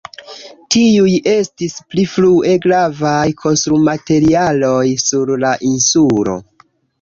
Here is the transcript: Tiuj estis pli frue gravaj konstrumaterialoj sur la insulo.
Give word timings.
Tiuj 0.75 1.11
estis 1.33 1.75
pli 1.91 2.05
frue 2.13 2.53
gravaj 2.63 3.19
konstrumaterialoj 3.43 4.83
sur 5.05 5.35
la 5.45 5.53
insulo. 5.75 6.41